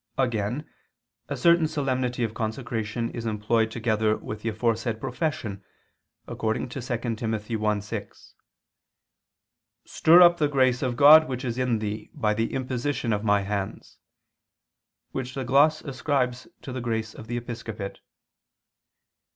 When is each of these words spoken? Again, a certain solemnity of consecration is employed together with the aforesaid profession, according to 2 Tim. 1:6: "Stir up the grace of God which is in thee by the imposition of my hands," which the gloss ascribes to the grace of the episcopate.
Again, 0.17 0.67
a 1.29 1.37
certain 1.37 1.67
solemnity 1.67 2.23
of 2.23 2.33
consecration 2.33 3.11
is 3.11 3.27
employed 3.27 3.69
together 3.69 4.17
with 4.17 4.41
the 4.41 4.49
aforesaid 4.49 4.99
profession, 4.99 5.63
according 6.25 6.69
to 6.69 6.81
2 6.81 6.97
Tim. 6.97 7.15
1:6: 7.33 8.33
"Stir 9.85 10.21
up 10.23 10.37
the 10.37 10.47
grace 10.47 10.81
of 10.81 10.95
God 10.95 11.27
which 11.27 11.45
is 11.45 11.59
in 11.59 11.77
thee 11.77 12.09
by 12.15 12.33
the 12.33 12.51
imposition 12.51 13.13
of 13.13 13.23
my 13.23 13.41
hands," 13.41 13.99
which 15.11 15.35
the 15.35 15.45
gloss 15.45 15.83
ascribes 15.83 16.47
to 16.63 16.71
the 16.71 16.81
grace 16.81 17.13
of 17.13 17.27
the 17.27 17.37
episcopate. 17.37 17.99